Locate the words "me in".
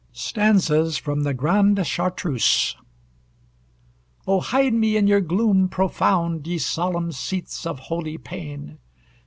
4.73-5.05